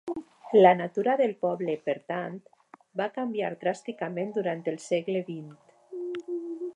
La 0.61 0.69
natura 0.77 1.13
del 1.19 1.33
poble, 1.45 1.75
per 1.89 1.95
tant, 2.13 2.39
va 3.01 3.09
canviar 3.19 3.53
dràsticament 3.65 4.35
durant 4.39 4.67
el 4.73 4.81
segle 4.89 5.25
vint. 5.29 5.55